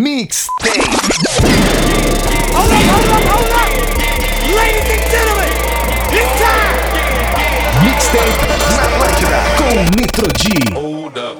[0.00, 0.80] Mixtape.
[2.54, 3.68] Hold up, hold up, hold up!
[4.56, 5.52] Ladies and gentlemen,
[6.16, 6.72] it's time!
[7.84, 10.42] Mixtape na Atlântida com Nitro G.
[10.72, 11.36] Hold up.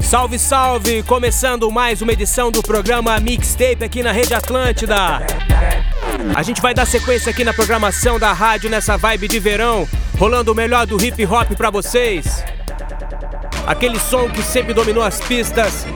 [0.00, 1.02] Salve, salve!
[1.02, 5.20] Começando mais uma edição do programa Mixtape aqui na Rede Atlântida.
[6.34, 9.86] A gente vai dar sequência aqui na programação da rádio nessa vibe de verão,
[10.18, 12.44] rolando o melhor do hip hop pra vocês.
[13.66, 15.86] Aquele som que sempre dominou as pistas.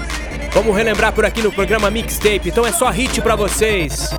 [0.53, 4.11] Vamos relembrar por aqui no programa Mixtape, então é só hit pra vocês.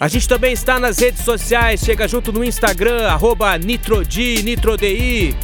[0.00, 5.36] A gente também está nas redes sociais, chega junto no Instagram, arroba NitroD, NitroDI.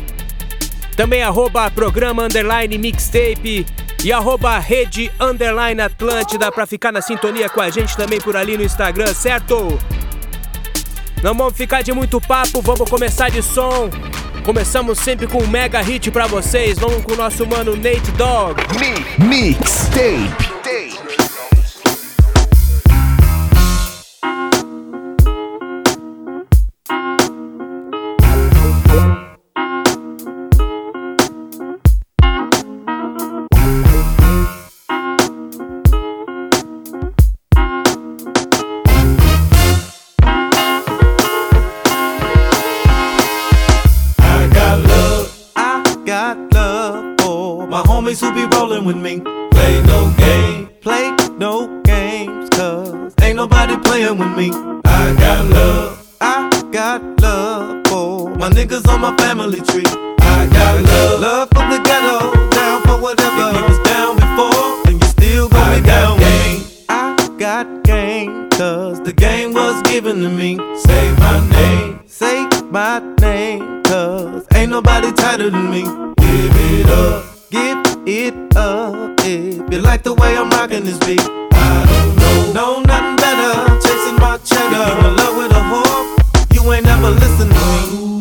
[0.97, 3.65] Também arroba programa underline mixtape
[4.05, 8.57] e arroba rede underline Atlântida pra ficar na sintonia com a gente também por ali
[8.57, 9.79] no Instagram, certo?
[11.23, 13.91] Não vamos ficar de muito papo, vamos começar de som.
[14.45, 16.79] Começamos sempre com um mega hit pra vocês.
[16.79, 18.57] Vamos com o nosso mano Nate Dogg.
[19.19, 20.51] Mixtape.
[58.41, 59.85] My niggas on my family tree.
[60.21, 63.53] I got love, love for the ghetto, down for whatever.
[63.53, 66.85] You was down before, then you still gon' be down with me.
[66.89, 70.57] I got game, cause the game was given to me.
[70.79, 75.83] Say my name, say my name, cause ain't nobody tighter than me.
[75.83, 79.21] Give it up, give it up.
[79.21, 83.79] If you like the way I'm rocking this beat, I don't know, know nothing better.
[83.87, 86.20] Chasing my cheddar, in love with a whore,
[86.71, 88.21] you ain't never listen to me.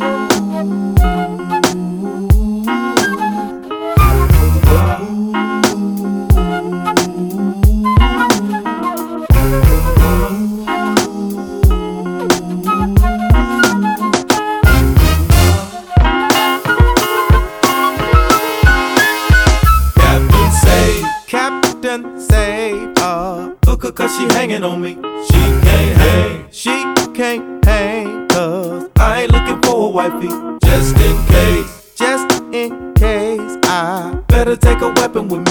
[19.95, 24.95] Captain say, Captain say, uh, cause she hanging on me.
[25.27, 26.71] She can't hang, she
[27.13, 27.48] can't
[29.91, 30.29] wifey.
[30.65, 35.48] Just in case, just in case, I better take a weapon with me.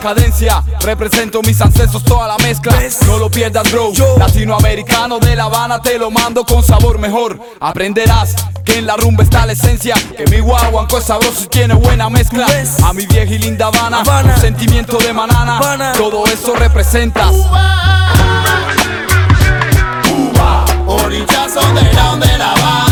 [0.00, 0.62] Cadencia.
[0.80, 2.72] Represento mis ancestros, toda la mezcla.
[3.06, 3.92] No lo pierdas, bro.
[4.18, 7.38] Latinoamericano de La Habana te lo mando con sabor mejor.
[7.60, 8.34] Aprenderás
[8.64, 9.94] que en la rumba está la esencia.
[10.16, 12.46] Que mi guaguanco es sabroso y tiene buena mezcla.
[12.84, 14.02] A mi vieja y linda Habana,
[14.34, 15.92] un sentimiento de manana.
[15.96, 17.32] Todo eso representas.
[20.02, 22.89] Cuba, orillas underground de La Habana.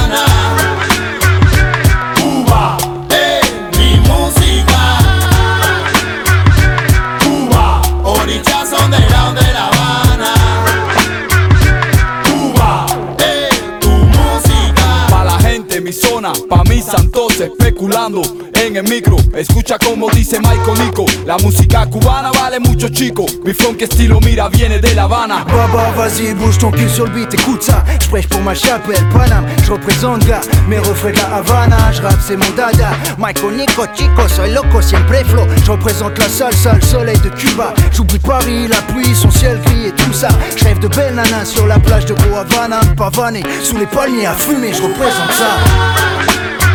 [16.48, 18.22] Pa' mis santos especulando
[18.68, 19.16] en el micro.
[19.34, 21.06] Escucha como dice Michael Nico.
[21.26, 23.24] La música cubana vale mucho, chico.
[23.44, 25.44] Mi funk estilo, mira, viene de La Habana.
[25.44, 27.82] Baba, vas-y, bouge ton cul sur le beat, ça.
[28.00, 30.40] J'prêche pour ma chapelle, Paname, j'représente gars.
[30.68, 32.90] Mes refrains de la Havana, j'rappe c'est mon dada.
[33.18, 35.46] Michael Nico, chico, soy loco, siempre flow.
[35.64, 37.72] J'représente la salsa, le soleil de Cuba.
[37.92, 40.28] J'oublie Paris, la pluie, son ciel gris et tout ça.
[40.56, 43.42] J'rêve de belles nanas sur la plage de Havana, pavané.
[43.62, 46.67] Sous les palmiers à fumer, j'représente ça.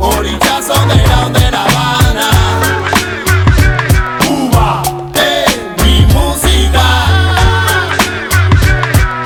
[0.00, 2.30] Orillas underground de La Habana.
[4.26, 4.82] Cuba,
[5.14, 6.86] es mi música.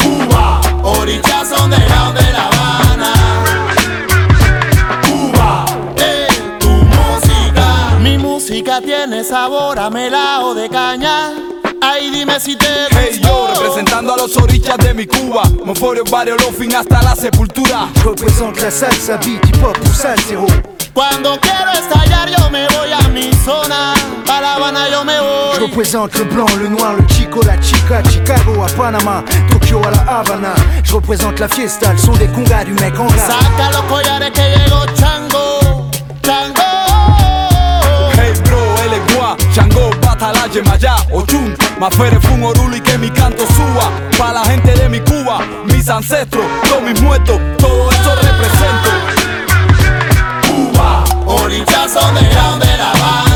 [0.03, 3.13] Cuba, orillas underground de La Habana.
[5.07, 5.65] Cuba,
[5.97, 7.99] es tu música.
[8.01, 11.44] Mi música tiene sabor a melao de caña.
[11.95, 15.45] Ay, dime si te Hey yo, representando a los orillas de mi Cuba.
[15.65, 17.89] Moforio, barrio, fin hasta la sepultura.
[18.03, 20.47] J'représente la salsa, beat, hip hop ou salsero.
[20.93, 23.93] Cuando quiero estallar yo me voy a mi zona.
[24.29, 25.21] A La Habana yo me Je
[25.61, 25.69] voy.
[25.69, 30.19] représente le blanc, le noir, le chico, la chica, Chicago à Panama, Tokyo à la
[30.19, 30.55] Havana.
[30.83, 33.29] Je représente la fiesta, le son des congas du mec en gras.
[33.29, 35.91] Saca los collares que llegó Chango.
[36.25, 36.64] Chango.
[40.45, 43.91] Batala, Yemayá, Ochun, Mafere, Fun, Oruli, que mi canto suba.
[44.19, 48.91] Pa' la gente de mi Cuba, mis ancestros, todos mis muertos, todo eso represento.
[50.47, 53.34] Cuba, underground de La Habana.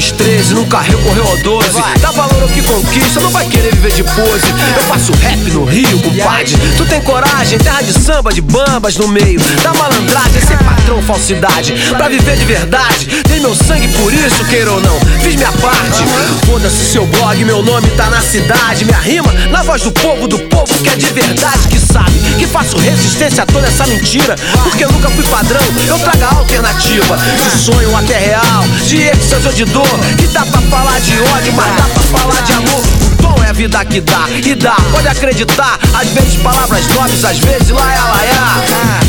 [0.00, 0.39] estrelas.
[0.50, 1.82] 12, nunca recorreu ao 12.
[2.00, 4.46] Dá valor ao que conquista, não vai querer viver de pose.
[4.76, 6.56] Eu faço rap no Rio, compadre.
[6.76, 9.40] Tu tem coragem, terra de samba, de bambas no meio.
[9.62, 11.74] Da malandragem, sem patrão, falsidade.
[11.96, 14.98] Pra viver de verdade, tem meu sangue por isso, queira ou não.
[15.22, 16.02] Fiz minha parte.
[16.46, 18.84] Foda-se seu blog, meu nome tá na cidade.
[18.84, 22.12] Minha rima na voz do povo, do povo que é de verdade, que sabe.
[22.38, 24.34] Que faço resistência a toda essa mentira.
[24.62, 27.16] Porque eu nunca fui padrão, eu trago a alternativa.
[27.16, 30.00] De sonho até real, de êxtase ou de dor.
[30.18, 32.80] Que pra falar de ódio, mas dá pra falar de amor.
[32.80, 37.24] O tom é a vida que dá, e dá, pode acreditar Às vezes palavras nobres,
[37.24, 38.64] às vezes laia laia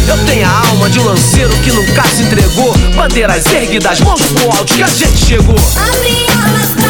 [0.07, 2.75] Eu tenho a alma de um lanceiro que nunca se entregou.
[2.95, 5.55] Bandeiras erguidas, mãos pro alto que a gente chegou.
[5.77, 6.80] Abre alas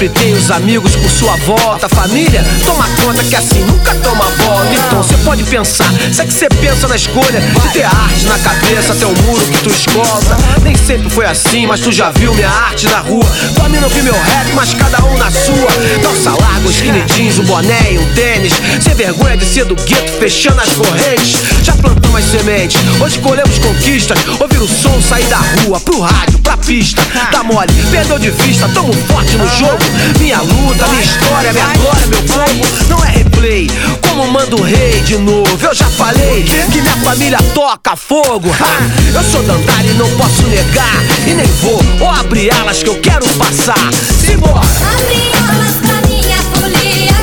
[0.00, 1.86] sempre tem os amigos por sua volta.
[1.86, 4.72] Família, toma conta que assim nunca toma volta.
[4.72, 8.38] Então você pode pensar, se é que você pensa na escolha de ter arte na
[8.38, 10.38] cabeça até o muro que tu escolta.
[10.62, 13.26] Nem sempre foi assim, mas tu já viu minha arte na rua.
[13.54, 15.68] Tua mina ouviu meu rap, mas cada um na sua.
[16.02, 18.54] Calça larga, um skinny jeans, um boné e um tênis.
[18.80, 21.36] Sem vergonha de ser do gueto, fechando as correntes.
[21.62, 24.18] Já plantamos as sementes, hoje colhemos conquistas.
[24.40, 27.02] Ouvir o som, sair da rua, pro rádio, pra pista.
[27.30, 29.89] Dá mole, perdeu de vista, tamo forte no jogo.
[30.18, 32.66] Minha luta, minha história, minha glória, meu fogo.
[32.88, 33.70] Não é replay,
[34.02, 35.58] como manda o rei de novo.
[35.62, 38.50] Eu já falei que minha família toca fogo.
[38.50, 39.16] Ha!
[39.16, 41.02] Eu sou Dandara e não posso negar.
[41.26, 43.90] E nem vou, ou abrir alas que eu quero passar.
[44.24, 44.60] Simbora!
[44.60, 47.14] Abre alas pra minha folia,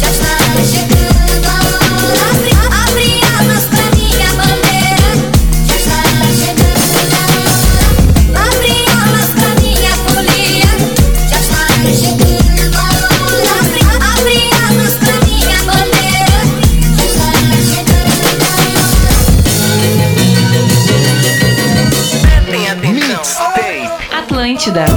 [0.00, 0.93] já está
[24.66, 24.93] Atlântida.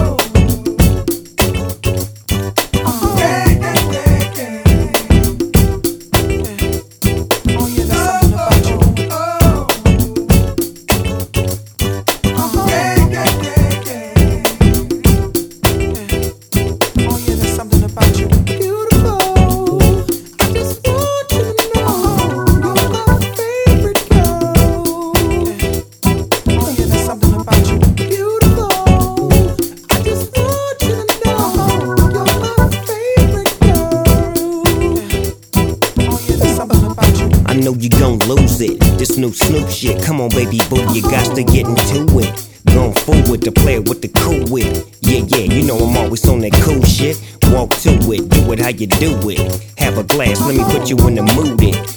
[41.09, 42.47] Got to get into it.
[42.67, 44.85] Going forward to play it with the cool wit.
[45.01, 47.17] Yeah, yeah, you know I'm always on that cool shit.
[47.51, 49.39] Walk to it, do it how you do it.
[49.77, 51.96] Have a glass, let me put you in the mood.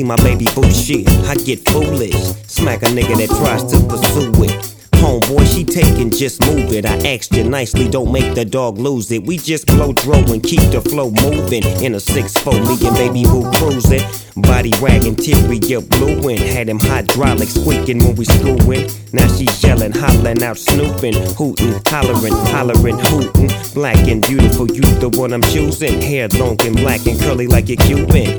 [0.00, 2.14] see my baby boo shit, I get foolish.
[2.46, 4.76] Smack a nigga that tries to pursue it.
[5.00, 6.84] Homeboy, she taking, just move it.
[6.84, 9.24] I asked you nicely, don't make the dog lose it.
[9.24, 11.64] We just blow throw and keep the flow moving.
[11.82, 14.02] In a 6-4, me and baby boo cruising.
[14.36, 16.38] Body wagging, teary, up blueing.
[16.38, 18.90] Had him hydraulics squeaking when we screwing.
[19.12, 23.50] Now she yelling, hollering out, snooping, hooting, hollering, hollering, hooting.
[23.74, 26.00] Black and beautiful, you the one I'm choosing.
[26.00, 28.38] Hair long and black and curly like a Cuban.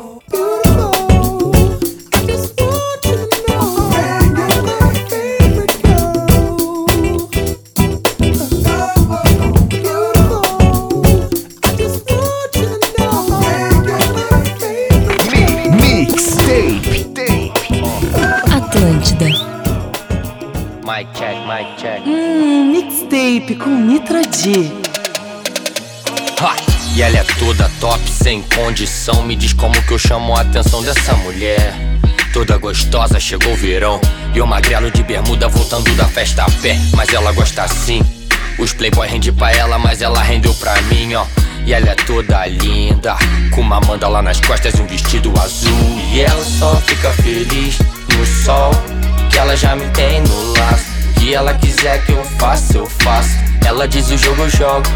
[21.61, 22.01] Mic check.
[22.05, 24.71] Hum, mixtape com Nitro D.
[26.41, 26.55] Ha!
[26.95, 29.23] E ela é toda top, sem condição.
[29.23, 31.73] Me diz como que eu chamo a atenção dessa mulher.
[32.33, 34.01] Toda gostosa, chegou o verão.
[34.33, 36.77] E o magrelo de bermuda voltando da festa a pé.
[36.95, 38.01] Mas ela gosta assim.
[38.57, 41.25] Os playboy rende pra ela, mas ela rendeu pra mim, ó.
[41.65, 43.15] E ela é toda linda,
[43.51, 46.01] com uma manda lá nas costas e um vestido azul.
[46.11, 47.77] E ela só fica feliz
[48.17, 48.71] no sol,
[49.29, 51.00] que ela já me tem no laço.
[51.21, 53.37] Que ela quiser que eu faça, eu faço.
[53.63, 54.89] Ela diz o jogo, eu jogo.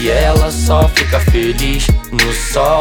[0.00, 2.78] E ela só fica feliz no sol.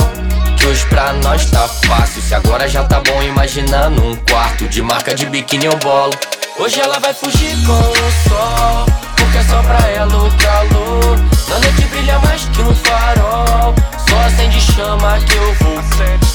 [0.55, 2.21] Que hoje pra nós tá fácil.
[2.21, 6.13] Se agora já tá bom, imaginando um quarto de marca de biquíni eu bolo.
[6.59, 8.85] Hoje ela vai fugir com o sol.
[9.17, 11.17] Porque é só pra ela o calor.
[11.49, 13.73] Na noite brilha mais que um farol.
[14.07, 15.79] Só acende chama que eu vou.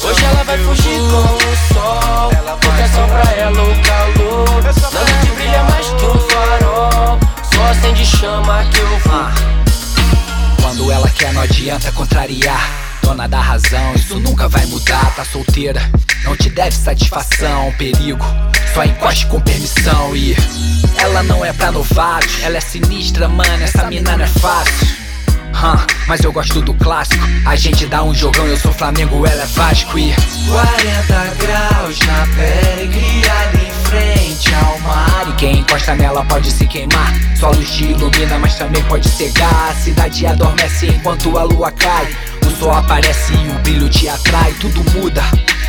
[0.05, 2.31] Hoje ela vai fugir com o sol.
[2.61, 4.63] Porque é só pra ela o calor.
[4.93, 7.19] Na noite brilha mais que um farol.
[7.55, 9.25] Só acende chama que eu vou.
[10.61, 12.69] Quando ela quer, não adianta contrariar.
[13.03, 15.15] Dona da razão, isso nunca vai mudar.
[15.15, 15.81] Tá solteira,
[16.23, 18.25] não te deve satisfação, perigo.
[18.75, 20.37] Só encoste com permissão e.
[20.99, 23.63] Ela não é pra novato, ela é sinistra, mano.
[23.65, 25.04] Essa mina não é fácil.
[25.55, 27.25] Hum, mas eu gosto do clássico.
[27.47, 30.15] A gente dá um jogão, eu sou Flamengo, ela é Vasco e
[30.49, 35.27] 40 graus na pele, criada em frente ao mar.
[35.29, 37.13] E quem encosta nela pode se queimar.
[37.39, 39.71] Só luz te ilumina, mas também pode cegar.
[39.71, 42.15] A cidade adormece enquanto a lua cai.
[42.47, 44.53] O sol aparece e o brilho te atrai.
[44.61, 45.23] Tudo muda.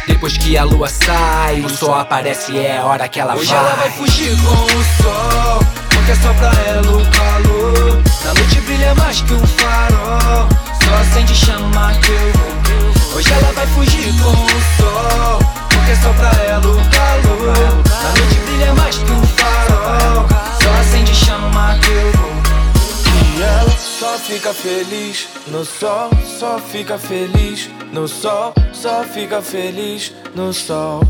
[0.07, 3.49] Depois que a lua sai, o sol aparece e é a hora que ela Hoje
[3.51, 3.59] vai.
[3.59, 8.59] ela vai fugir com o sol Porque é só pra ela o calor Na noite
[8.61, 10.49] brilha mais que um farol.
[10.83, 13.17] Só acende chama que eu vou.
[13.17, 15.39] Hoje ela vai fugir com o sol
[15.69, 17.83] Porque só pra ela o calor.
[18.01, 20.27] Na noite brilha mais que um farol.
[20.59, 23.37] Só acende chama que eu vou.
[23.37, 30.11] E ela só fica feliz no sol Só fica feliz no sol Só fica feliz
[30.33, 31.03] no sol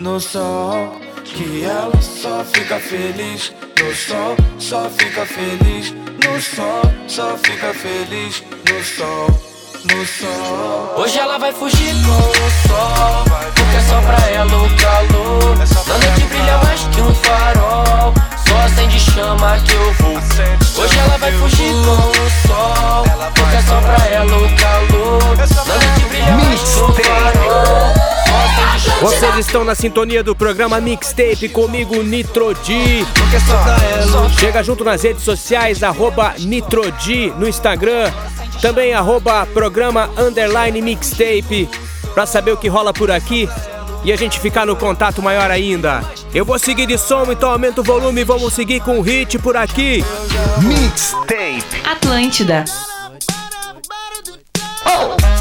[0.00, 7.36] No sol que ela só fica feliz no sol, só fica feliz no sol, só
[7.38, 9.26] fica feliz no sol,
[9.84, 10.94] no sol.
[10.96, 13.24] Hoje ela vai fugir com o sol,
[13.54, 15.56] porque é só pra ela o calor.
[15.58, 18.14] Na noite brilha mais que um farol,
[18.52, 20.12] só acende chama que eu vou.
[20.82, 23.04] Hoje ela vai fugir com o sol,
[23.34, 25.36] porque é só pra ela o calor.
[25.36, 26.92] Na noite brilha mais que acende chama
[29.00, 33.06] Vocês estão na sintonia do programa Mixtape comigo, Nitro D.
[34.38, 38.12] Chega junto nas redes sociais, arroba Nitro D no Instagram.
[38.60, 41.68] Também arroba programa underline mixtape.
[42.14, 43.48] Pra saber o que rola por aqui
[44.04, 46.02] e a gente ficar no contato maior ainda.
[46.34, 49.38] Eu vou seguir de som, então aumenta o volume e vamos seguir com o hit
[49.38, 50.04] por aqui.
[50.62, 51.64] Mixtape.
[51.84, 52.64] Atlântida.
[54.84, 55.31] I'm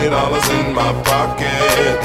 [0.00, 2.00] twenty dollars in my pocket.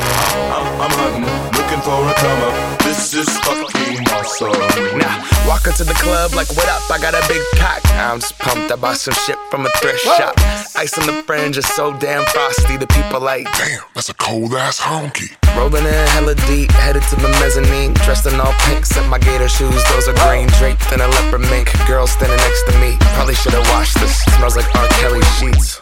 [0.52, 1.24] I'm, I'm hunting,
[1.56, 2.80] looking for a come up.
[2.84, 4.52] This is fucking awesome.
[5.00, 6.84] Now, walk into the club like, what up?
[6.92, 7.80] I got a big cock.
[7.96, 8.72] I'm just pumped.
[8.72, 10.36] I bought some shit from a thrift shop.
[10.76, 12.76] Ice on the fringe is so damn frosty.
[12.76, 15.32] The people like, damn, that's a cold ass honky.
[15.56, 17.94] Rolling in hella deep, headed to the mezzanine.
[18.04, 19.84] Dressed in all pink, set my gator shoes.
[19.92, 21.72] Those are green, draped in a leopard mink.
[21.88, 22.98] Girl standing next to me.
[23.16, 24.20] Probably should've washed this.
[24.36, 24.88] Smells like R.
[25.00, 25.82] Kelly sheets.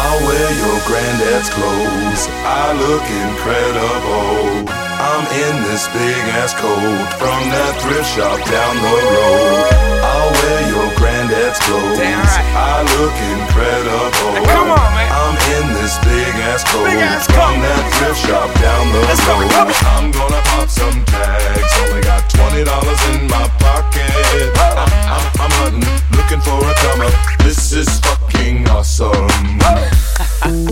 [0.00, 2.22] I'll wear your granddad's clothes.
[2.44, 4.68] I look incredible.
[5.00, 9.64] I'm in this big ass coat from that thrift shop down the road.
[10.04, 12.00] I'll wear your granddad's clothes.
[12.00, 14.44] I look incredible.
[14.44, 15.08] come on, man.
[15.08, 17.64] I'm in this big ass coat Big ass from coat.
[17.64, 19.52] that thrift shop down the Let's go, road.
[19.56, 19.72] on.
[19.88, 21.72] I'm gonna pop some tags.
[21.88, 24.52] Only got twenty dollars in my pocket.
[24.76, 24.84] I'm,
[25.16, 27.14] I'm, I'm hunting, looking for a come up.
[27.40, 29.28] This is fucking awesome.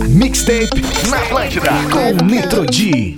[0.09, 3.15] Mixtape na Atlântida com Nitro G.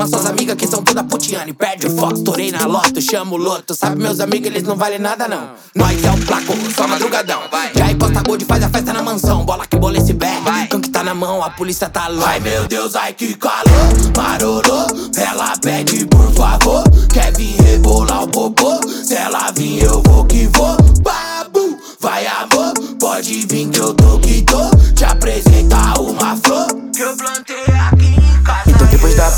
[0.00, 3.34] Chama suas amigas que são toda putiana E perde o foco, torei na loto, chamo
[3.34, 3.74] o loto.
[3.74, 5.50] Sabe meus amigos, eles não valem nada não.
[5.74, 7.42] Nós é o placo, só madrugadão.
[7.76, 9.44] Já encosta gold, faz a festa na mansão.
[9.44, 12.30] Bola que bola esse bé, cão que tá na mão A polícia tá louca.
[12.30, 13.62] Ai meu Deus, ai que calor,
[14.16, 14.86] marolô
[15.18, 16.82] Ela pede por favor.
[17.12, 18.80] Quer vir rebolar o popô?
[19.04, 20.78] Se ela vir eu vou que vou.
[21.02, 22.72] Babu, vai amor.
[22.98, 24.70] Pode vir que eu tô que tô.
[24.94, 26.68] Te apresentar uma flor.
[26.94, 27.49] Que eu plantei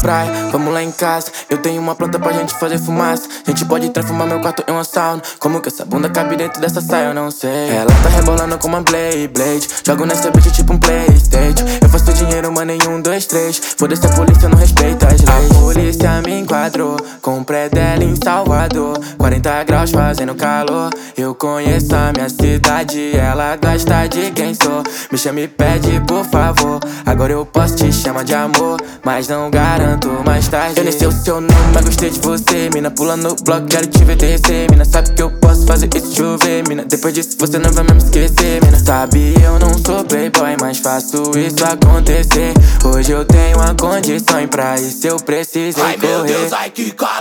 [0.02, 1.30] praia, vamos lá em casa.
[1.48, 3.28] Eu tenho uma planta pra gente fazer fumaça.
[3.46, 5.22] Gente pode transformar meu quarto em uma sauna.
[5.38, 7.70] Como que essa bunda cabe dentro dessa saia, eu não sei.
[7.70, 9.68] Ela tá rebolando como uma Blade Blade.
[9.86, 11.64] Jogo nessa bitch tipo um Playstation.
[11.80, 13.58] Eu faço dinheiro, mano, em um, dois, três.
[13.78, 15.50] Foda-se a polícia, não respeita as leis.
[15.50, 18.98] A polícia me enquadrou Com o pré dela em Salvador.
[19.16, 20.90] 40 graus fazendo calor.
[21.16, 24.82] Eu conheço a minha cidade Ela gosta de quem sou.
[25.12, 26.80] Me chama e pede por favor.
[27.06, 29.91] Agora eu posso te chamar de amor Mas não garanto
[30.24, 30.78] mais tarde.
[30.78, 32.90] Eu nem sei o seu nome, mas gostei de você Mina.
[32.90, 34.84] Pula no bloco, quero te ver descer Mina.
[34.84, 38.62] Sabe que eu posso fazer isso chover Mina, depois disso você não vai mesmo esquecer
[38.64, 42.54] Mina, sabe eu não sou playboy Mas faço isso acontecer.
[42.84, 46.32] Hoje eu tenho uma condição e pra isso eu precisei Ai meu correr.
[46.32, 47.20] Deus, ai que calor,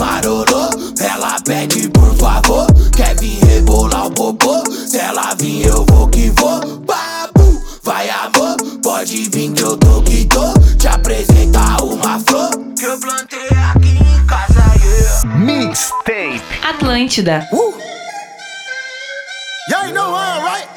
[0.00, 2.66] marolô Ela pede por favor.
[2.96, 4.62] Quer vir rebolar o popô?
[4.86, 6.60] Se ela vir eu vou que vou.
[6.78, 8.27] Babu, vai amor
[8.98, 13.96] Pode vir que eu tô que tô Te apresentar uma flor Que eu plantei aqui
[13.96, 16.42] em casa, yeah Mixtape.
[16.68, 17.48] Atlântida.
[17.52, 17.78] Uh.
[19.70, 20.68] Y'all know I am, right?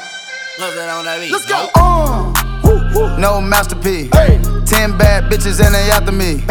[0.59, 1.31] Love that on that beat.
[1.31, 1.67] Let's go.
[1.73, 4.11] Uh, no masterpiece.
[4.69, 6.43] Ten bad bitches and they after me.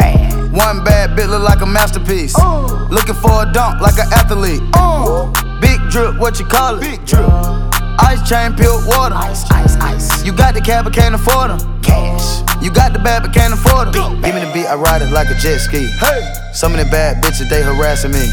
[0.50, 2.34] One bad bitch look like a masterpiece.
[2.36, 2.88] Uh.
[2.90, 4.60] Looking for a dunk like an athlete.
[4.74, 5.30] Uh.
[5.60, 6.80] Big drip, what you call it?
[6.80, 7.30] Big drip.
[8.02, 9.14] Ice chain, pure water.
[9.14, 10.24] Ice, ice, ice.
[10.24, 11.79] You got the cab, but can't afford them.
[11.90, 12.62] Cash.
[12.62, 14.20] You got the bad, but can't afford them.
[14.22, 15.86] Give me the beat, I ride it like a jet ski.
[15.98, 16.22] Hey.
[16.52, 18.26] Some of the bad bitches, they harassing me.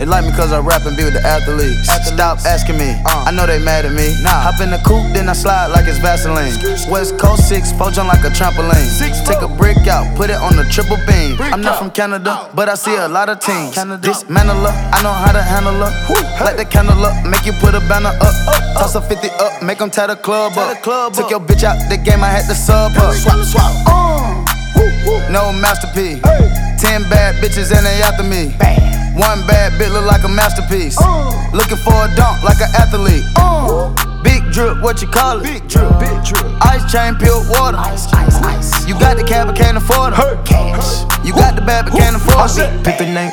[0.00, 1.92] They like me cause I rap and be with the athletes.
[2.08, 4.16] Stop asking me, I know they mad at me.
[4.24, 4.48] Nah.
[4.48, 6.56] Hop in the coupe, then I slide like it's Vaseline.
[6.90, 8.88] West Coast 6, four jump like a trampoline.
[8.88, 11.36] Six, Take a brick out, put it on the triple beam.
[11.52, 13.76] I'm not from Canada, but I see a lot of teams.
[14.00, 15.92] Dismantle her, I know how to handle her.
[16.40, 18.34] Light the candle up, make you put a banner up.
[18.80, 20.80] Toss a 50 up, make them tie the club up.
[21.12, 23.14] Took your bitch out the game, I had to sub up.
[23.14, 23.72] Swap, swap.
[23.86, 24.44] Uh.
[25.30, 26.20] No masterpiece.
[26.80, 28.50] Ten bad bitches and they after me.
[29.18, 30.96] One bad bitch look like a masterpiece.
[31.00, 31.30] Uh.
[31.52, 33.24] Looking for a dunk like an athlete.
[33.36, 33.94] Uh.
[34.22, 35.44] Big drip, what you call it?
[35.44, 36.44] Big drip, big drip.
[36.62, 37.78] Ice chain, pure water.
[37.78, 38.86] Ice, ice, ice.
[38.86, 40.44] You got the cab, but can't afford it.
[40.44, 41.04] Cash.
[41.24, 42.84] You got the bad, but can't afford it.
[42.84, 43.32] Pick the name,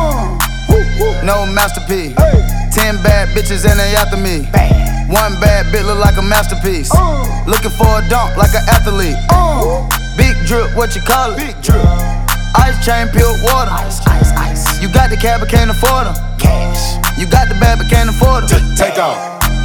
[1.23, 2.15] No masterpiece.
[2.73, 4.47] Ten bad bitches and they after me.
[5.11, 6.89] One bad bitch look like a masterpiece.
[6.93, 7.43] Uh.
[7.45, 9.17] Looking for a dunk like an athlete.
[9.29, 9.87] Uh.
[10.17, 11.37] Big drip, what you call it?
[11.37, 11.83] Big drip.
[12.55, 13.71] Ice chain, pure water.
[13.71, 14.81] Ice, ice, ice.
[14.81, 16.15] You got the cab, but can't afford them.
[16.37, 16.97] Cash.
[17.17, 18.75] You got the bad, but can't afford them.
[18.75, 19.40] Take off.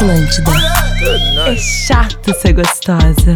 [0.00, 0.50] Atlântida.
[1.46, 3.34] É chato ser gostosa.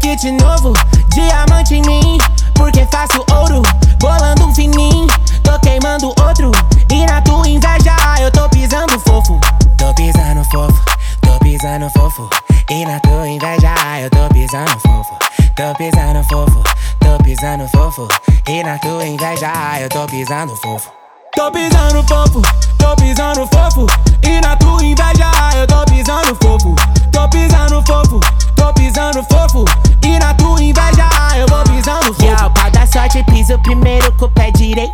[0.00, 0.72] Kit novo.
[1.12, 2.18] Diamante em mim,
[2.54, 3.62] porque faço ouro.
[3.98, 5.06] Bolando um fininho,
[5.42, 6.50] tô queimando outro.
[6.90, 9.38] E na tua inveja, eu tô pisando fofo.
[9.76, 10.82] Tô pisando fofo,
[11.20, 12.39] tô pisando fofo.
[12.70, 15.18] E na tua inveja, eu tô pisando fofo.
[15.56, 16.62] Tô pisando fofo,
[17.00, 18.06] tô pisando fofo.
[18.48, 20.92] E na tua inveja, eu tô pisando fofo.
[21.34, 22.40] Tô pisando fofo,
[22.78, 23.86] tô pisando fofo.
[24.22, 26.76] E na tua inveja eu tô pisando fofo.
[27.10, 28.20] Tô pisando fofo,
[28.54, 29.64] tô pisando fofo.
[30.04, 32.70] E na tua inveja eu vou pisando fofo.
[32.70, 34.92] Da sorte, piso primeiro com o pé direito.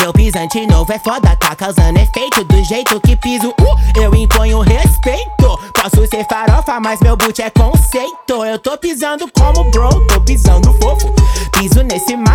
[0.00, 2.44] Meu pisante novo é foda, tá causando efeito.
[2.44, 5.58] Do jeito que piso, uh, eu imponho respeito.
[5.74, 8.44] Posso ser farofa, mas meu boot é conceito.
[8.44, 10.61] Eu tô pisando como bro, tô pisando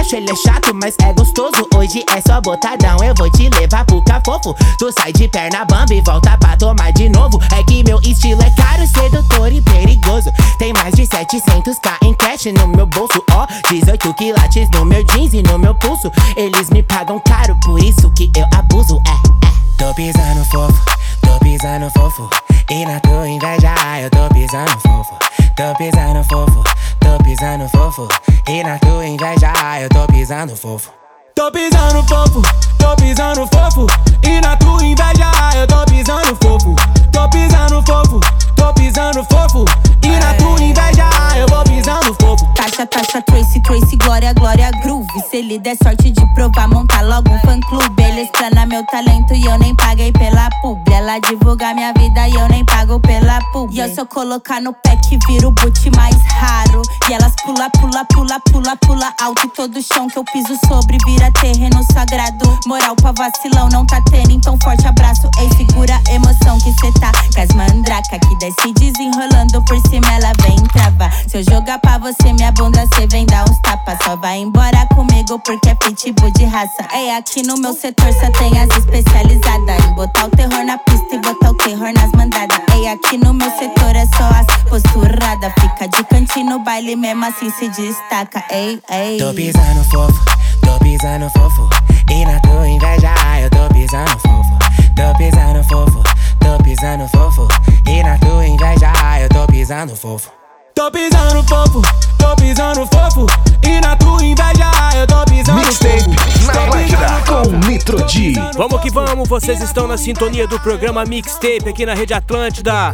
[0.07, 1.67] macho, ele é chato, mas é gostoso.
[1.75, 4.55] Hoje é só botadão, eu vou te levar pro cafofo.
[4.79, 7.39] Tu sai de perna bamba e volta pra tomar de novo.
[7.53, 10.31] É que meu estilo é caro, sedutor e perigoso.
[10.57, 13.45] Tem mais de 700k em cash no meu bolso, ó.
[13.69, 16.11] 18 quilates no meu jeans e no meu pulso.
[16.35, 19.57] Eles me pagam caro, por isso que eu abuso, é, é.
[19.77, 20.85] Tô pisando fofo,
[21.21, 22.29] tô pisando fofo.
[22.69, 25.17] E na tua inveja eu tô pisando fofo.
[25.55, 26.63] Tô pisando fofo,
[27.07, 28.07] tô pisando fofo.
[28.49, 30.91] E na tua inveja eu tô pisando fofo.
[31.33, 32.41] Tô pisando fofo,
[32.77, 33.87] tô pisando fofo.
[34.23, 36.75] E na tua inveja eu tô pisando fofo.
[37.11, 38.19] Tô pisando fofo,
[38.67, 39.65] tô pisando fofo.
[40.03, 42.45] E na tua inveja eu vou pisando fofo.
[42.55, 45.07] Taxa, taxa, Tracy, Tracy, Glória, Glória, Groove.
[45.29, 48.03] Se ele der sorte de provar, montar logo um fã clube.
[48.03, 50.77] Ele explana meu talento e eu nem paguei pela pub.
[50.91, 53.71] Ela divulga minha vida e eu nem pago pela pub.
[53.71, 56.81] E eu só colocar no pé que vira o boot mais raro.
[57.09, 59.45] E elas pula, pula, pula, pula, pula alto.
[59.45, 62.59] E todo chão que eu piso sobre vira terreno sagrado.
[62.65, 65.29] Moral pra vacilão não tá tendo, então forte abraço.
[65.39, 67.11] Ei, segura a emoção que cê tá.
[67.33, 71.11] Com as mandraca que desce desenrolando por cima, ela vem travar.
[71.27, 73.97] Se eu jogar pra você, minha bunda, cê vem dar uns tapas.
[74.03, 76.87] Só vai embora comigo porque é pitbull de raça.
[76.93, 79.85] Ei, aqui no meu setor só tem as especializadas.
[79.85, 82.59] Em botar o terror na pista e botar o terror nas mandadas.
[82.73, 85.53] Ei, aqui no meu setor é só as posturadas.
[85.59, 88.43] Fica de cantinho no baile, mesmo assim se destaca.
[88.51, 89.17] Ei, ei.
[89.17, 90.25] Tô pisando fofo,
[90.61, 91.69] tô pisando fofo.
[92.09, 94.57] E na tua inveja eu tô pisando fofo.
[94.95, 96.01] Tô pisando fofo,
[96.47, 97.47] tô pisando fofo.
[97.85, 100.31] E na tua inveja eu tô pisando fofo.
[100.73, 101.81] Tô pisando fofo,
[102.17, 103.25] tô pisando fofo.
[103.63, 107.01] E na tua inveja eu tô pisando Mixtape fofo.
[107.01, 108.33] na com Nitro D.
[108.55, 112.93] Vamos que vamos, vocês estão na sintonia do programa Mixtape aqui na Rede Atlântida.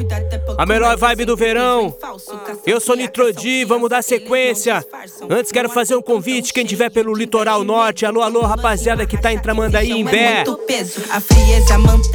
[0.57, 1.95] A melhor vibe do verão.
[2.65, 4.85] Eu sou Nitro D, vamos dar sequência.
[5.29, 9.33] Antes quero fazer um convite, quem tiver pelo litoral norte, alô, alô, rapaziada que tá
[9.33, 10.45] em Tramandaí, em Bé.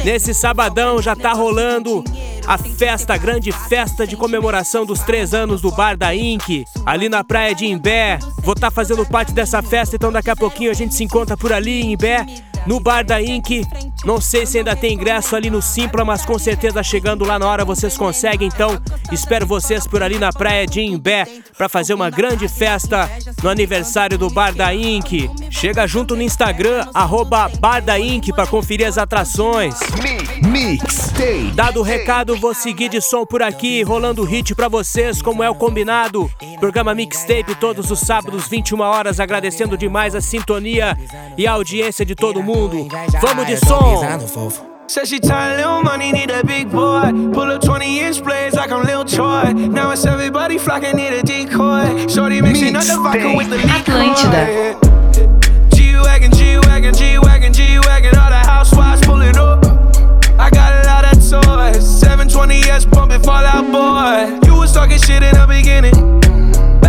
[0.03, 2.03] Nesse sabadão já tá rolando
[2.47, 6.65] a festa, a grande festa de comemoração dos três anos do Bar da Inc.
[6.83, 8.17] Ali na praia de Imbé.
[8.41, 11.53] Vou estar fazendo parte dessa festa, então daqui a pouquinho a gente se encontra por
[11.53, 12.25] ali em Imbé,
[12.65, 13.65] no Bar da Inc.
[14.05, 17.47] Não sei se ainda tem ingresso ali no Simpla, mas com certeza chegando lá na
[17.47, 18.47] hora vocês conseguem.
[18.47, 23.09] Então espero vocês por ali na praia de Imbé para fazer uma grande festa
[23.43, 25.29] no aniversário do Bar da Inc.
[25.49, 28.29] Chega junto no Instagram, arroba Bar da Inc.
[28.33, 29.75] para conferir as atrações.
[30.45, 31.51] Mixtape.
[31.53, 35.49] Dado o recado, vou seguir de som por aqui, rolando hit pra vocês, como é
[35.49, 36.31] o combinado.
[36.59, 40.97] Programa Mixtape todos os sábados, 21 horas, agradecendo demais a sintonia
[41.37, 42.48] e a audiência de todo mundo.
[42.49, 44.57] Vamos de som!
[44.87, 47.11] Said she tired, little money, need a big boy.
[47.31, 49.53] Pull up 20 inch blades like I'm Lil Troy.
[49.53, 52.07] Now it's everybody flocking, need a decoy.
[52.07, 54.79] Shorty mixing up the vodka with the Atlântida.
[55.75, 58.17] G-Wagon, G-Wagon, G-Wagon, G-Wagon.
[58.17, 59.63] All the housewives pulling up.
[60.39, 61.85] I got a lot of toys.
[62.03, 64.39] 720S pumping Fallout Boy.
[64.47, 65.93] You was talking shit in the beginning.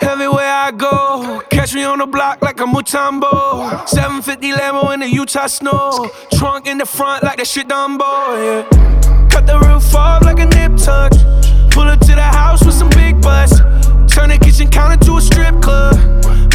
[0.00, 3.88] Everywhere I go, catch me on the block like a Mutombo.
[3.88, 6.10] 750 Lambo in the Utah snow.
[6.32, 8.04] Trunk in the front like that shit Dumbo,
[8.38, 9.28] yeah.
[9.28, 11.12] Cut the roof off like a nip tuck.
[11.70, 13.58] Pull up to the house with some big butts.
[14.12, 15.94] Turn the kitchen counter to a strip club.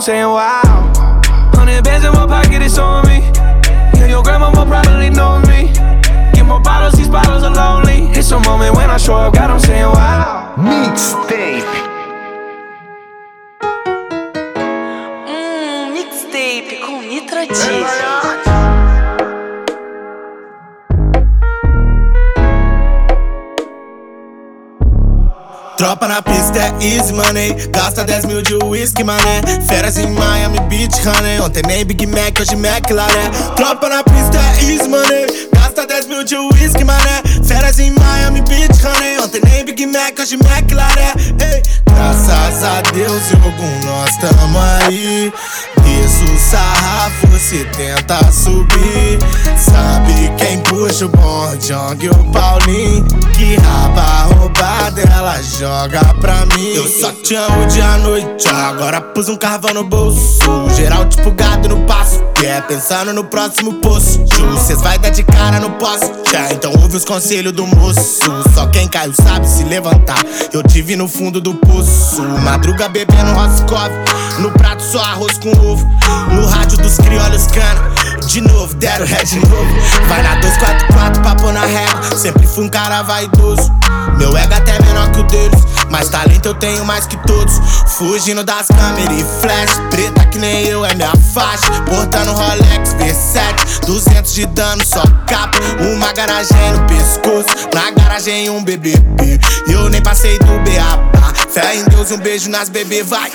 [0.00, 0.62] I'm saying wow.
[1.52, 3.18] Hundred bands in my pocket, it's on me.
[4.00, 5.74] Yeah, your grandma will probably know me.
[6.32, 8.10] Get more bottles, these bottles are lonely.
[8.18, 10.54] It's a moment when I show up, God, I'm saying wow.
[10.56, 11.68] Mixtape.
[15.28, 18.09] Hum, mixtape com Nitro.
[25.80, 27.54] Tropa na pista é easy money.
[27.70, 29.40] Gasta 10 mil de whisky, mané.
[29.66, 31.40] Férias em Miami Beach, honey.
[31.40, 35.26] Ontem nem Big Mac, hoje McLaren Tropa na pista é easy money.
[35.54, 37.22] Gasta 10 mil de whisky, mané.
[37.46, 39.20] Férias em Miami Beach, honey.
[39.20, 45.32] Ontem nem Big Mac, hoje McLaren Ei, Graças a Deus e algum nós tamo aí
[46.50, 49.18] sarrafo, se tenta subir.
[49.56, 53.04] Sabe quem puxa o bonde, Jong e o Paulinho.
[53.32, 56.74] Que raba roubada, ela joga pra mim.
[56.74, 60.68] Eu só te amo dia à noite, agora pus um carvão no bolso.
[60.74, 64.18] Geral tipo gado no passo, que é pensando no próximo posto
[64.66, 68.20] Cês vai dar de cara no poste, é, então ouve os conselhos do moço.
[68.54, 72.22] Só quem caiu sabe se levantar, eu tive no fundo do poço.
[72.22, 73.90] Madruga bebendo Roscoff,
[74.38, 75.86] no prato só arroz com ovo.
[76.32, 77.90] No rádio dos criolhos cana,
[78.30, 79.74] de novo, deram ré de novo.
[80.06, 83.72] Vai na 244 pra pôr na régua, sempre fui um cara vaidoso.
[84.16, 87.60] Meu ego até menor que o deles, mas talento eu tenho mais que todos.
[87.88, 91.70] Fugindo das câmeras e flash, preta que nem eu é minha faixa.
[91.82, 95.58] Portando Rolex V7, 200 de dano, só capa.
[95.92, 101.84] Uma garagem no pescoço, na garagem um BBB eu nem passei do beabá, fé em
[101.84, 103.30] Deus e um beijo nas bebê, vai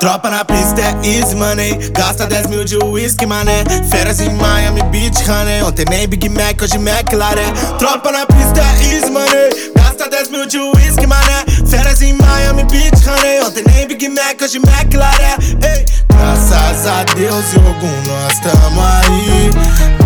[0.00, 1.76] Tropa na pista é easy money.
[1.90, 3.64] Gasta 10 mil de whisky, mané.
[3.90, 8.94] Férias em Miami Beach, honey Ontem nem Big Mac, hoje McLaren Tropa na pista é
[8.94, 9.72] easy money.
[9.74, 11.44] Gasta 10 mil de whisky, mané.
[11.68, 17.52] Férias em Miami Beach, honey Ontem nem Big Mac, hoje McLaren Ei, Graças a Deus
[17.52, 19.50] e algum nós tamo aí.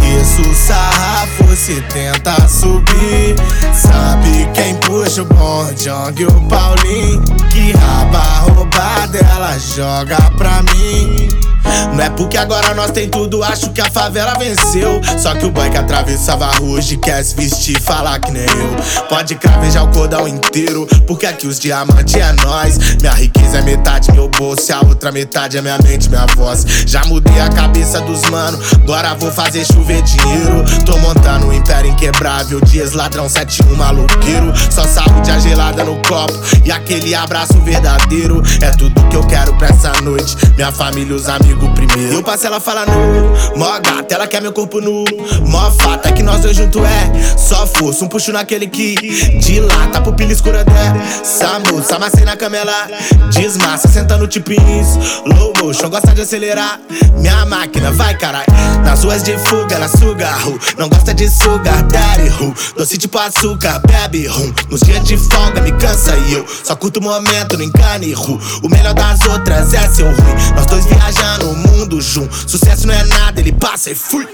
[0.01, 3.37] Desço o sarrafo, se tenta subir.
[3.75, 5.89] Sabe quem puxa o bonde,
[6.25, 7.23] o Paulinho?
[7.51, 11.52] Que raba roubada, ela joga pra mim
[11.95, 15.01] não é porque agora nós tem tudo, acho que a favela venceu.
[15.19, 18.43] Só que o boy que atravessava a rua hoje quer se vestir falar que nem
[18.43, 19.05] eu.
[19.09, 22.79] Pode cravejar o cordão inteiro, porque aqui os diamantes é nós.
[23.01, 26.65] Minha riqueza é metade meu bolso, e a outra metade é minha mente, minha voz.
[26.87, 30.65] Já mudei a cabeça dos mano, agora vou fazer chover dinheiro.
[30.85, 34.53] Tô montando um império inquebrável, dias ladrão 71 maluqueiro.
[34.71, 38.43] Só saúde a gelada no copo e aquele abraço verdadeiro.
[38.61, 40.37] É tudo que eu quero pra essa noite.
[40.57, 42.15] Minha família, os amigos primeiro.
[42.15, 45.05] Eu passo ela fala nu, mó gata, ela quer meu corpo nu.
[45.47, 48.95] Mó fata que nós dois juntos é só força, um puxo naquele que
[49.39, 51.97] dilata, pupila escura dessa moça.
[51.97, 52.89] Amassei na cama, ela
[53.33, 54.97] desmassa, senta no tipins.
[55.27, 56.81] Low motion, gosta de acelerar.
[57.19, 58.47] Minha máquina vai, caralho.
[58.85, 60.59] Nas ruas de fuga, ela suga, ru.
[60.79, 62.55] Não gosta de sugar, daddy, ru.
[62.77, 64.53] Doce tipo açúcar, bebe, rum.
[64.71, 68.41] Nos dias de folga me cansa e eu só curto o momento, não engane, ru.
[68.63, 70.55] O melhor das outras é seu ruim.
[70.57, 72.33] Nós dois viajando todo mundo junto.
[72.49, 74.29] Sucesso não é nada, ele passa e fui.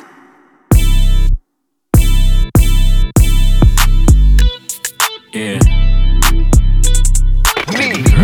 [5.35, 5.65] Yeah.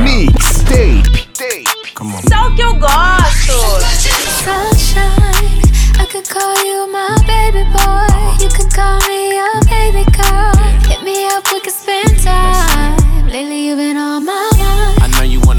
[0.03, 1.25] Mixtape.
[2.29, 3.53] Só o que eu gosto.
[4.45, 5.63] Sunshine,
[5.99, 8.43] I call you my baby boy.
[8.43, 10.53] You call me baby girl.
[10.89, 12.97] Hit me up, we spend time.
[13.27, 14.54] Lately you've been on my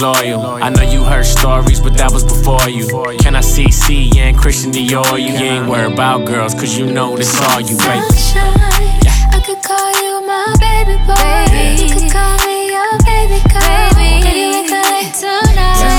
[0.00, 0.40] loyal.
[0.62, 2.86] I know you heard stories, but that was before you.
[3.18, 5.18] Can I see C and Christian Dior?
[5.20, 8.04] You ain't worried about girls, cause you know this all you, baby.
[9.34, 11.84] I could call you my baby boy.
[11.84, 13.90] You could call me your baby girl.
[13.94, 15.93] Baby, could like tonight.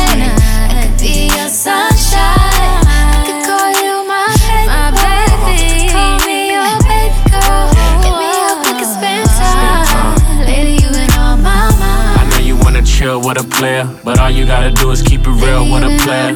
[13.25, 16.29] With a player, but all you gotta do is keep it real with a player.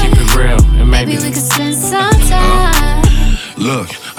[0.00, 3.02] Keep it real, and maybe Maybe we could spend some time.
[3.58, 3.88] Look,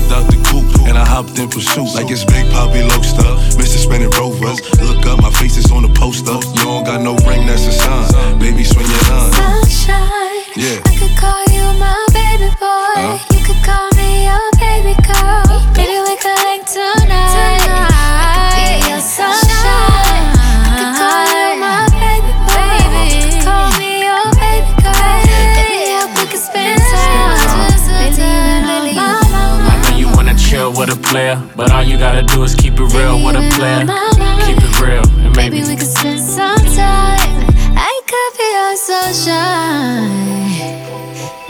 [0.00, 1.94] hopped out the coupe and I hopped in pursuit.
[1.94, 3.30] Like it's Big Poppy Lobster.
[3.58, 3.78] Mr.
[3.78, 4.60] Spinning Rovers.
[4.80, 6.34] Look up, my face is on the poster.
[6.58, 8.38] You don't got no ring, that's a sign.
[8.38, 9.32] Baby, swing your line.
[9.32, 10.44] Sunshine.
[10.56, 10.80] Yeah.
[10.84, 13.18] I could call you my baby boy.
[13.36, 15.60] You could call me your baby girl.
[15.76, 17.59] Maybe we could link tonight.
[30.80, 33.84] With a player, but all you gotta do is keep it real with a player.
[34.46, 37.20] Keep it real, and maybe Maybe we could spend some time.
[37.76, 40.08] I could be your sunshine.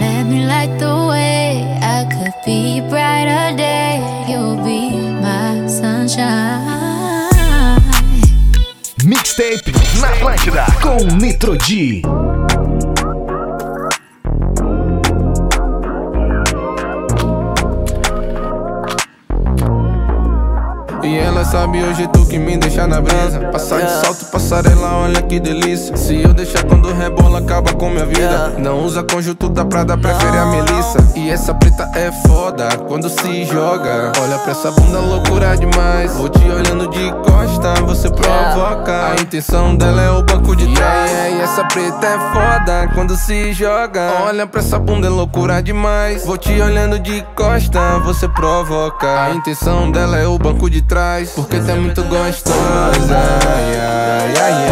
[0.01, 1.63] Let me light the way.
[1.81, 4.03] I could be brighter day.
[4.29, 6.81] You'll be my sunshine.
[9.05, 12.03] Mixtape na Atlântida com Nitro D.
[21.51, 23.41] sabe o jeito que me deixa na brisa.
[23.51, 25.97] Passar de salto, passarela, olha que delícia.
[25.97, 28.55] Se eu deixar quando rebola, acaba com minha vida.
[28.59, 33.45] Não usa conjunto da Prada, prefere a Melissa E essa preta é foda quando se
[33.45, 34.13] joga.
[34.21, 36.15] Olha pra essa bunda, loucura demais.
[36.15, 39.13] Vou te olhando de costa, você provoca.
[39.13, 41.11] A intenção dela é o banco de trás.
[41.11, 44.23] E essa preta é foda quando se joga.
[44.25, 46.25] Olha pra essa bunda, é loucura demais.
[46.25, 49.25] Vou te olhando de costa, você provoca.
[49.25, 53.79] A intenção dela é o banco de trás Porque tu é muito gostosa ai,
[54.37, 54.69] ai,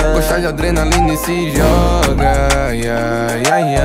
[0.00, 0.12] ai.
[0.14, 3.76] Gostar de adrenalina e se joga ai, ai, ai.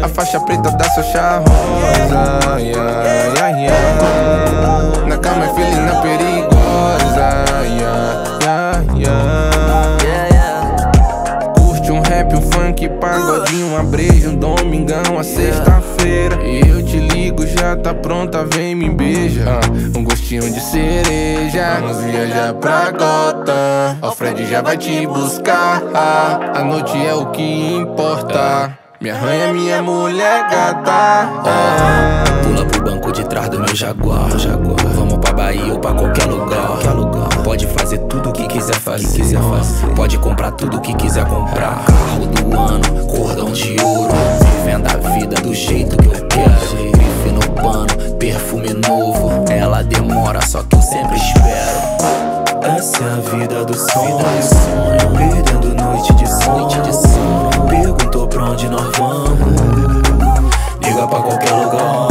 [0.00, 5.08] A faixa preta da sua charrosa ai, ai, ai, ai.
[5.08, 7.82] Na cama é felina perigosa ai,
[8.46, 9.04] ai, ai,
[10.28, 11.52] ai.
[11.58, 16.36] Curte um rap, um funk, pagodinho, um brejo, um domingão, a sexta-feira.
[17.60, 19.44] Já tá pronta, vem me beija.
[19.46, 23.98] Ah, um gostinho de cereja, vamos viajar pra Gota.
[24.00, 25.82] O Fred já vai te buscar.
[25.94, 28.78] Ah, a noite é o que importa.
[28.98, 30.90] Me arranha, minha mulher gata.
[31.44, 32.24] Ah.
[32.42, 34.38] Pula pro banco de trás do meu Jaguar.
[34.38, 34.76] Jaguar.
[34.94, 36.78] Vamos pra Bahia ou pra qualquer lugar.
[37.44, 39.06] Pode fazer tudo o que quiser fazer.
[39.06, 39.94] quiser fazer.
[39.94, 41.84] Pode comprar tudo o que quiser comprar.
[41.84, 44.39] Carro do ano, cordão de ouro.
[44.62, 46.92] Vivendo a vida do jeito que eu quero.
[46.92, 49.50] Grife no pano, perfume novo.
[49.50, 52.76] Ela demora, só que eu sempre espero.
[52.76, 54.18] Essa é a vida do sonho.
[55.16, 56.68] Perdendo noite de sono.
[57.70, 59.38] Perguntou pra onde nós vamos.
[60.84, 62.08] Liga pra qualquer lugar.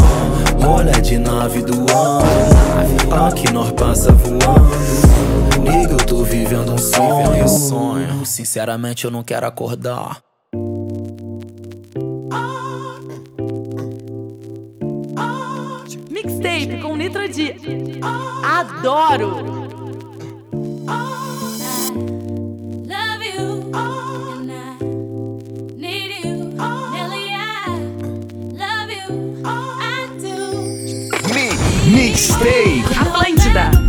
[0.67, 3.27] Olha de nave do ano.
[3.27, 4.71] Aqui nós passa voando.
[5.63, 7.47] Liga, eu tô vivendo um sonho.
[7.47, 8.25] sonho.
[8.25, 10.28] Sinceramente, eu não quero acordar.
[17.41, 19.59] I do.
[31.89, 32.83] Mixtape.
[32.99, 33.88] Atlântida.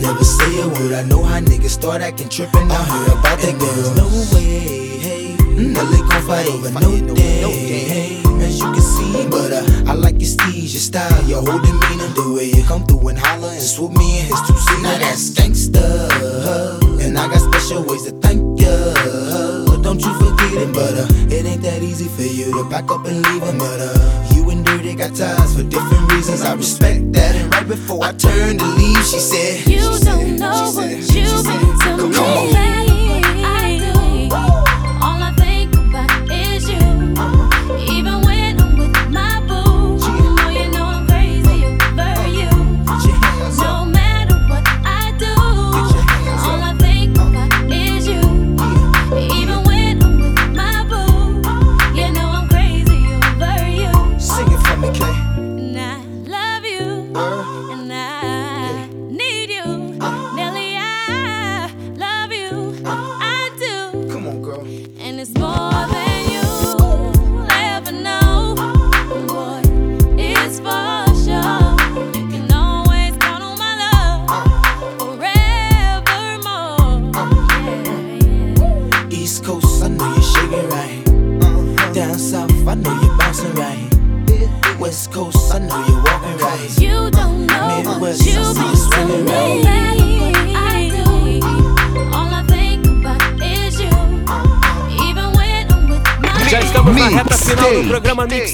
[0.00, 0.92] Never say a word.
[0.92, 2.70] I know how niggas start acting trippin'.
[2.70, 3.94] I heard about that girl.
[3.94, 5.36] No way, hey.
[5.56, 8.22] Nelly gon' fight over no day, hey.
[8.42, 12.08] As you can see, but uh, I like your steez, your style, your whole demeanor,
[12.14, 14.82] the way you come through and holler and swoop me in his two seat.
[14.82, 18.72] Now that's gangsta, and I got special ways to thank ya.
[19.82, 23.04] Don't you forget it, but uh, it ain't that easy for you to back up
[23.06, 24.31] and leave him, but uh,
[24.92, 26.42] you got ties for different reasons.
[26.42, 30.70] I respect that, and right before I turned to leave, she said, You don't know
[30.74, 32.12] what you mean to me.
[32.12, 32.54] Come on.
[33.44, 34.61] I do.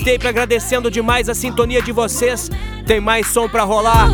[0.09, 2.51] Mixtape, agradecendo demais a sintonia de vocês.
[2.87, 4.09] Tem mais som pra rolar.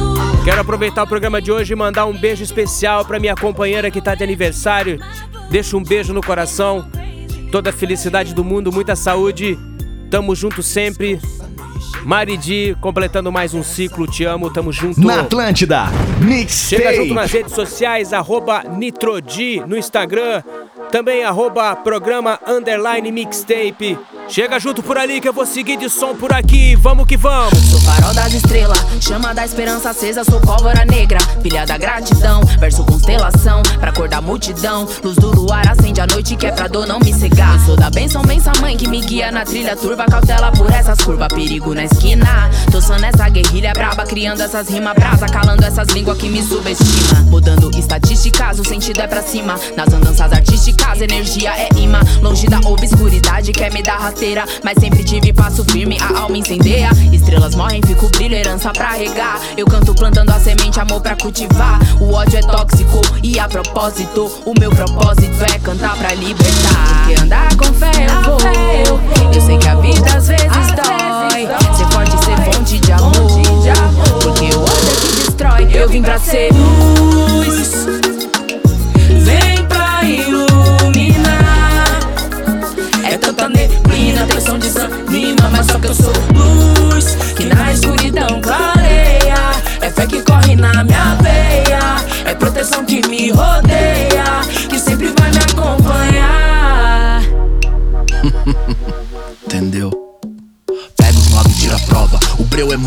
[0.45, 4.01] Quero aproveitar o programa de hoje e mandar um beijo especial pra minha companheira que
[4.01, 4.99] tá de aniversário.
[5.51, 6.84] Deixa um beijo no coração.
[7.53, 9.57] Toda a felicidade do mundo, muita saúde.
[10.11, 11.20] Tamo junto sempre.
[12.05, 15.01] Maridi, completando mais um ciclo, te amo, tamo junto.
[15.01, 15.86] Na Atlântida,
[16.20, 16.82] Mixtape.
[16.82, 20.42] Chega junto nas redes sociais, arroba Nitrodi no Instagram,
[20.90, 23.97] também arroba programa underline mixtape.
[24.26, 27.58] Chega junto por ali que eu vou seguir de som por aqui, vamos que vamos.
[27.70, 32.82] Sou farol das estrelas, chama da esperança acesa, sou pólvora negra, filha da gratidão, verso
[32.84, 36.86] constelação, pra cor da multidão, luz do luar acende a noite que é pra dor
[36.86, 37.60] não me cegar.
[37.66, 41.28] Sou da benção, benção mãe que me guia na trilha turva, cautela por essas curvas,
[41.28, 42.50] perigo na esquina.
[42.72, 47.20] Tô só nessa guerrilha braba, criando essas rimas brasa, calando essas línguas que me subestima.
[47.28, 52.58] Mudando estatísticas, o sentido é pra cima, nas andanças artísticas, energia é imã, longe da
[52.60, 54.13] obscuridade, quer me dar
[54.62, 56.88] mas sempre tive passo firme, a alma incendeia.
[57.12, 59.40] Estrelas morrem, fico brilho, herança pra regar.
[59.56, 61.80] Eu canto plantando a semente, amor pra cultivar.
[62.00, 67.04] O ódio é tóxico e a propósito, o meu propósito é cantar pra libertar.
[67.04, 67.73] Porque andar com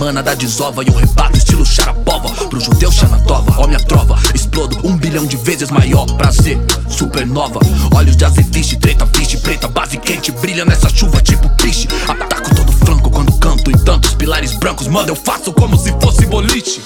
[0.08, 2.30] O breu emana da desova e eu rebato estilo xarapova.
[2.48, 4.18] Pro judeu xanatova, ó minha trova.
[4.34, 6.58] Explodo um bilhão de vezes maior prazer.
[6.88, 7.60] Supernova,
[7.94, 10.32] olhos de azeite, treta, fiche, preta, base quente.
[10.32, 11.90] Brilha nessa chuva tipo piche.
[12.08, 14.88] Ataco todo flanco quando canto em tantos pilares brancos.
[14.88, 16.82] Mano, eu faço como se fosse boliche.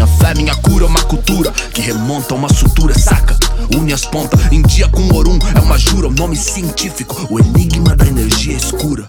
[0.00, 3.36] Minha fé, minha cura uma cultura que remonta a uma sutura, saca?
[3.76, 7.94] Une as pontas, em dia com orum é uma jura, o nome científico, o enigma
[7.94, 9.04] da energia escura.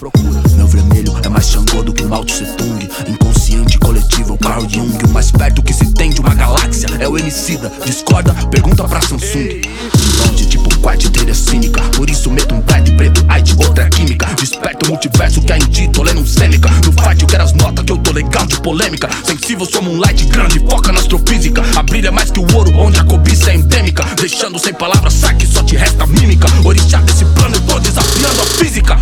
[0.58, 4.98] Meu vermelho é mais Xangô do que Mao Tse Tung, inconsciente coletivo, Carl Jung.
[5.06, 7.72] O mais perto que se tem de uma galáxia é o Emicida.
[7.86, 8.34] Discorda?
[8.52, 9.62] Pergunta pra Samsung.
[10.82, 14.26] Quarteteira cínica, por isso meto um black preto, ai de outra química.
[14.40, 16.22] Desperta o multiverso que há em ti, tô lendo um.
[16.22, 19.10] No fight eu quero as notas que eu tô legal de polêmica.
[19.24, 21.64] Sensível, sou moonlight grande, foca na astrofísica.
[21.76, 24.04] A brilha é mais que o ouro, onde a cobiça é endêmica.
[24.20, 26.48] Deixando sem palavras, saque, só te resta mímica.
[26.64, 28.98] Orixá desse plano, eu tô desafiando a física.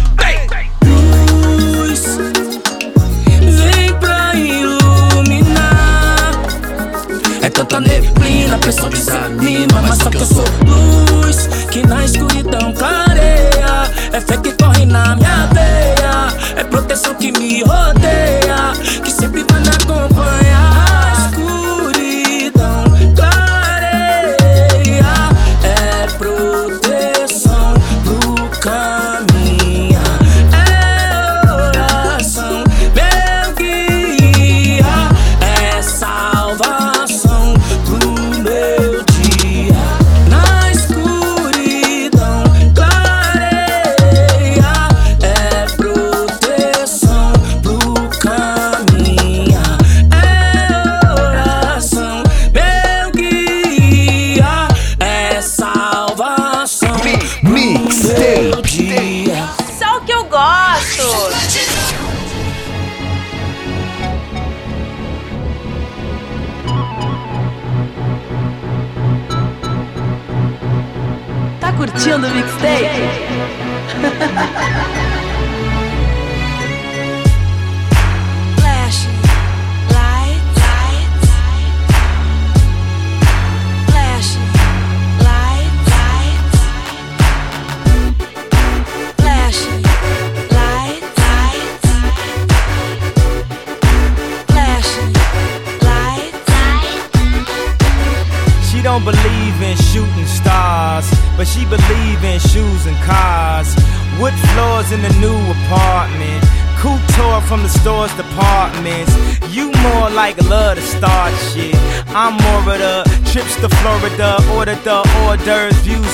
[4.36, 6.32] Iluminar.
[7.42, 9.82] É tanta neblina, a pessoa desanima.
[9.82, 13.90] Mas só que eu sou Luz que na escuridão clareia.
[14.12, 16.34] É fé que corre na minha veia.
[16.56, 17.89] É proteção que me rodeia.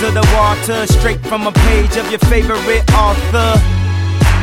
[0.03, 3.59] Of the water, straight from a page of your favorite author.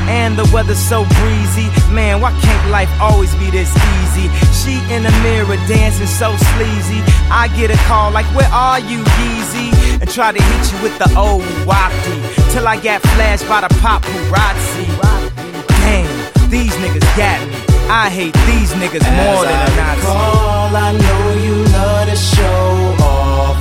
[0.08, 1.68] And the weather's so breezy.
[1.92, 4.28] Man, why can't life always be this easy?
[4.50, 7.00] She in the mirror dancing so sleazy.
[7.30, 10.00] I get a call like, Where are you, Yeezy?
[10.00, 12.18] And try to hit you with the old wafty.
[12.52, 14.86] Till I got flashed by the paparazzi.
[15.84, 17.72] Damn, these niggas got me.
[17.90, 20.00] I hate these niggas more than a Nazi.
[20.00, 23.56] Recall, I know you love to show off,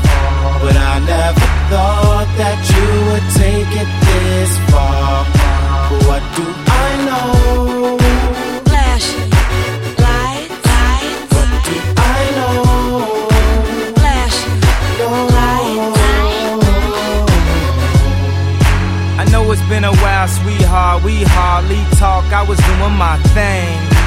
[0.62, 1.41] but I never
[1.72, 5.24] thought that you would take it this far.
[6.08, 6.44] What do
[6.84, 7.96] I know?
[8.68, 9.30] Flashing
[10.06, 11.32] lights, lights.
[11.36, 12.56] What do I know?
[14.00, 14.60] Flashing
[19.22, 21.04] I know it's been a while, sweetheart.
[21.06, 22.26] We hardly talk.
[22.34, 24.01] I was doing my thing.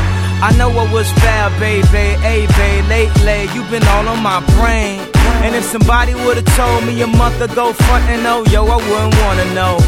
[0.45, 2.21] I know what was fair, baby.
[2.21, 5.01] Hey, babe, lately you've been all on my brain.
[5.41, 9.17] And if somebody would've told me a month ago, front and oh, yo, I wouldn't
[9.25, 9.79] wanna know.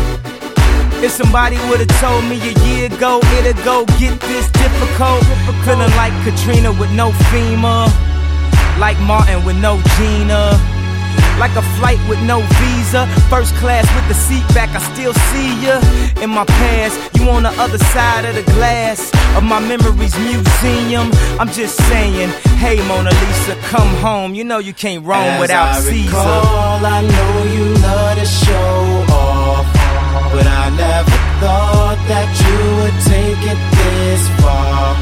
[1.04, 5.24] If somebody would've told me a year ago, it'd go get this difficult.
[5.66, 7.92] Feeling like Katrina with no FEMA.
[8.80, 10.75] Like Martin with no Gina.
[11.38, 13.06] Like a flight with no visa.
[13.28, 15.80] First class with the seat back, I still see ya.
[16.22, 21.10] In my past, you on the other side of the glass of my memories museum.
[21.38, 24.34] I'm just saying, hey Mona Lisa, come home.
[24.34, 26.08] You know you can't roam As without I Caesar.
[26.08, 29.66] recall, I know you love to show off,
[30.32, 34.96] but I never thought that you would take it this far.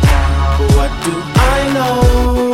[0.77, 2.54] What do I know?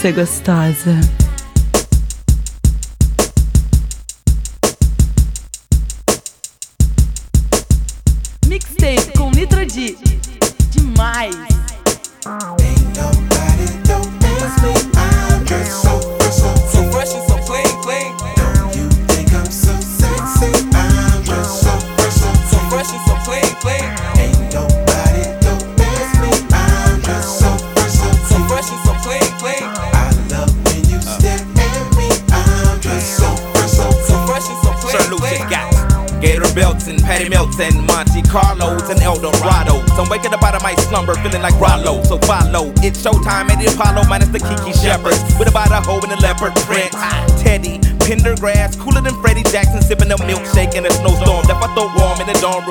[0.00, 1.25] Ser gostosa.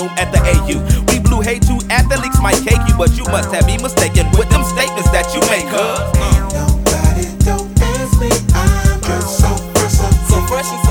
[0.06, 0.78] Room at the AU.
[1.12, 4.50] We blew hay too athletes might cake you, but you must have me mistaken with
[4.50, 6.00] them statements that you make, cuz.
[6.54, 9.98] Nobody don't ask me, I'm just so fresh,
[10.30, 10.85] so fresh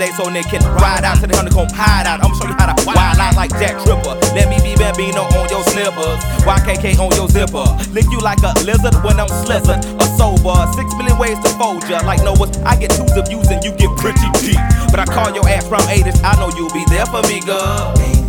[0.00, 2.24] today so they can ride out to the honeycomb hide out.
[2.24, 4.16] I'ma show you how to wild out like Jack Tripper.
[4.32, 6.20] Let me be Bambino on your slippers.
[6.48, 7.68] YKK on your zipper.
[7.92, 10.56] Lick you like a lizard when I'm slizzard or sober.
[10.72, 12.00] Six million ways to fold ya.
[12.00, 14.60] Like Noah's, I get twos of views and you get pretty deep.
[14.88, 16.16] But I call your ass from 80s.
[16.24, 18.19] I know you'll be there for me, girl.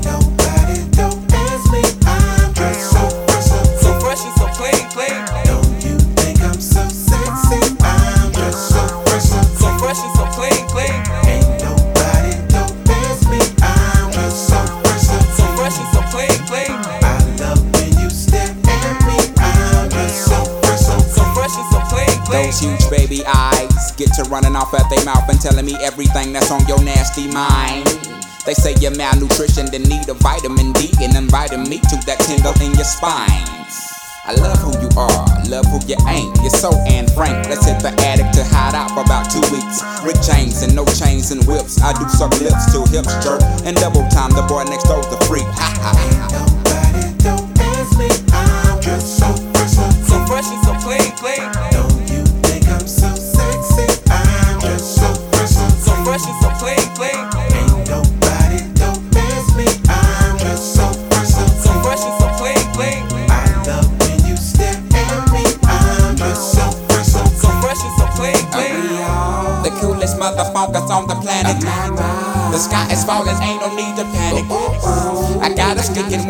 [24.73, 27.85] Off at their mouth and telling me everything that's on your nasty mind.
[28.45, 32.53] They say you're malnutrition, then need a vitamin D and inviting me to that tingle
[32.61, 33.47] in your spine.
[34.23, 36.35] I love who you are, love who you ain't.
[36.41, 37.49] You're so Anne Frank.
[37.49, 39.81] Let's hit the attic to hide out for about two weeks.
[40.03, 41.81] Rick chains and no chains and whips.
[41.81, 43.41] I do suck lips till hips jerk.
[43.65, 45.45] And double time, the boy next door's the freak.
[45.57, 46.50] Ha ha.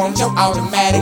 [0.02, 1.02] Want your automatic.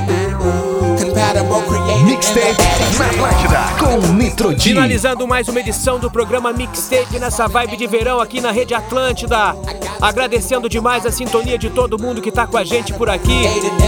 [1.00, 2.58] Compatible Mixtape
[2.98, 4.60] na Atlântida com Nitro D.
[4.60, 9.56] Finalizando mais uma edição do programa Mixtape nessa vibe de verão aqui na Rede Atlântida.
[10.02, 13.44] Agradecendo demais a sintonia de todo mundo que tá com a gente por aqui.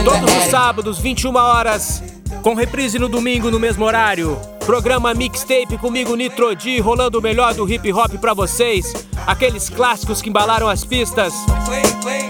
[0.06, 2.11] Todos os sábados, 21 horas.
[2.42, 4.36] Com reprise no domingo no mesmo horário.
[4.66, 8.92] Programa Mixtape comigo Nitro D, rolando o melhor do hip hop pra vocês.
[9.28, 11.34] Aqueles clássicos que embalaram as pistas.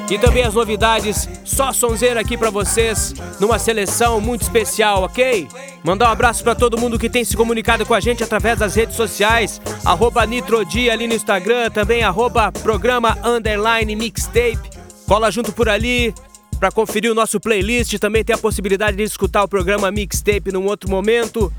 [0.09, 5.47] E também as novidades, só sonzeira aqui pra vocês, numa seleção muito especial, ok?
[5.81, 8.75] Mandar um abraço pra todo mundo que tem se comunicado com a gente através das
[8.75, 14.69] redes sociais, arroba Nitrodi ali no Instagram, também arroba programa underline mixtape.
[15.07, 16.13] Cola junto por ali
[16.61, 20.67] pra conferir o nosso playlist, também tem a possibilidade de escutar o programa mixtape num
[20.67, 21.51] outro momento.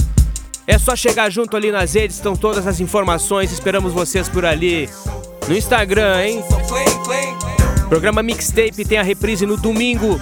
[0.64, 4.88] É só chegar junto ali nas redes, estão todas as informações, esperamos vocês por ali.
[5.48, 6.44] No Instagram, hein?
[7.88, 10.20] Programa Mixtape tem a reprise no domingo,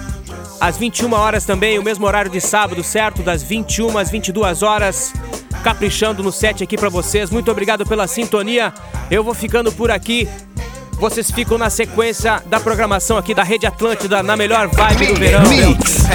[0.59, 3.21] às 21 horas também, o mesmo horário de sábado, certo?
[3.21, 5.13] Das 21 às 22 horas.
[5.63, 7.29] Caprichando no set aqui pra vocês.
[7.29, 8.73] Muito obrigado pela sintonia.
[9.11, 10.27] Eu vou ficando por aqui.
[11.01, 15.41] Vocês ficam na sequência da programação aqui da Rede Atlântida, na melhor vibe do verão.
[15.49, 16.05] Mix,